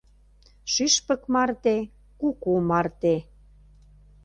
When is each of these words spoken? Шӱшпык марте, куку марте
Шӱшпык 0.73 1.21
марте, 1.33 1.75
куку 2.19 2.51
марте 2.69 3.15